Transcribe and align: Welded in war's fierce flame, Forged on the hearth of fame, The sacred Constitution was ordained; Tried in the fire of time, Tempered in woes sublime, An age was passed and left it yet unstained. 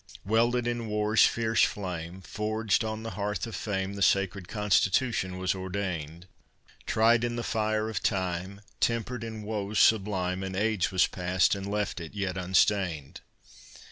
Welded 0.25 0.65
in 0.65 0.87
war's 0.87 1.27
fierce 1.27 1.61
flame, 1.63 2.21
Forged 2.21 2.83
on 2.83 3.03
the 3.03 3.11
hearth 3.11 3.45
of 3.45 3.55
fame, 3.55 3.93
The 3.93 4.01
sacred 4.01 4.47
Constitution 4.47 5.37
was 5.37 5.53
ordained; 5.53 6.25
Tried 6.87 7.23
in 7.23 7.35
the 7.35 7.43
fire 7.43 7.87
of 7.87 8.01
time, 8.01 8.61
Tempered 8.79 9.23
in 9.23 9.43
woes 9.43 9.77
sublime, 9.77 10.41
An 10.41 10.55
age 10.55 10.89
was 10.91 11.05
passed 11.05 11.53
and 11.53 11.69
left 11.69 11.99
it 11.99 12.15
yet 12.15 12.35
unstained. 12.35 13.21